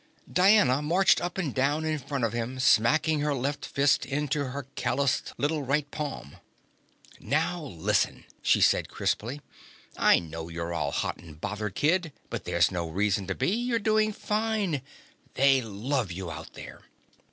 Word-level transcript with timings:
Diana 0.33 0.81
marched 0.81 1.21
up 1.21 1.37
and 1.37 1.53
down 1.53 1.85
in 1.85 1.99
front 1.99 2.23
of 2.23 2.33
him, 2.33 2.59
smacking 2.59 3.19
her 3.19 3.35
left 3.35 3.63
fist 3.67 4.03
into 4.03 4.45
her 4.45 4.63
calloused 4.73 5.31
little 5.37 5.61
right 5.61 5.91
palm. 5.91 6.37
"Now 7.19 7.61
listen," 7.63 8.25
she 8.41 8.61
said 8.61 8.89
crisply. 8.89 9.41
"I 9.95 10.17
know 10.17 10.49
you're 10.49 10.73
all 10.73 10.89
hot 10.89 11.17
and 11.17 11.39
bothered, 11.39 11.75
kid, 11.75 12.11
but 12.31 12.45
there's 12.45 12.71
no 12.71 12.89
reason 12.89 13.27
to 13.27 13.35
be. 13.35 13.51
You're 13.51 13.77
doing 13.77 14.11
fine. 14.11 14.81
They 15.35 15.61
love 15.61 16.11
you 16.11 16.31
out 16.31 16.53
there." 16.53 16.81